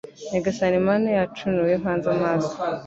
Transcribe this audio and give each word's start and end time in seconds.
Nyagasani 0.31 0.77
Mana 0.87 1.09
yacu 1.17 1.41
ni 1.49 1.59
wowe 1.63 1.75
mpanze 1.81 2.07
amaso 2.15 2.53